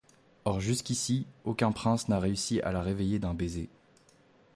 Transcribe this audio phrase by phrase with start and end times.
[0.45, 3.69] Or jusqu’ici, aucun prince n’a réussi à la réveiller d’un baiser.